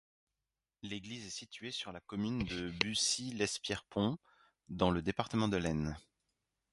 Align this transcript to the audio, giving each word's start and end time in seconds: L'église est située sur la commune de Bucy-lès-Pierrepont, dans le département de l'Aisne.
L'église 0.81 1.27
est 1.27 1.29
située 1.29 1.69
sur 1.69 1.91
la 1.91 1.99
commune 1.99 2.43
de 2.43 2.71
Bucy-lès-Pierrepont, 2.71 4.17
dans 4.67 4.89
le 4.89 5.03
département 5.03 5.47
de 5.47 5.57
l'Aisne. 5.57 5.95